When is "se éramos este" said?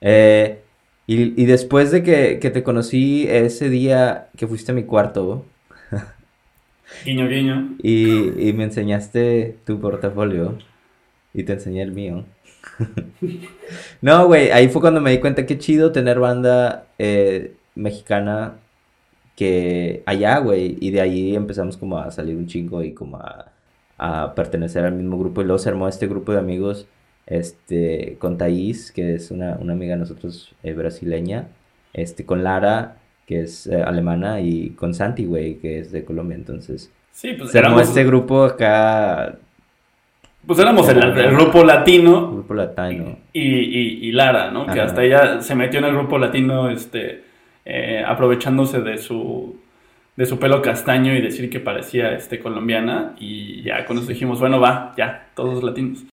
37.50-38.04